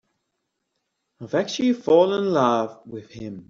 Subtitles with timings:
[1.21, 3.35] I've actually fallen in love with him.